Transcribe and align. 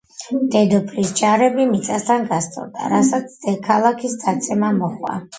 დედოფლის 0.53 1.09
ჯარები 1.17 1.65
მიწასთან 1.73 2.25
გასწორდა, 2.31 2.87
რასაც 2.93 3.35
ქალაქის 3.67 4.17
დაცემა 4.23 4.73
მოჰყვა. 4.79 5.15